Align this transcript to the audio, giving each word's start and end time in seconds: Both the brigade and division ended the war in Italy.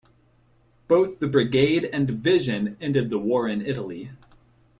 Both 0.87 1.19
the 1.19 1.27
brigade 1.27 1.85
and 1.85 2.07
division 2.07 2.75
ended 2.81 3.11
the 3.11 3.19
war 3.19 3.47
in 3.47 3.63
Italy. 3.63 4.09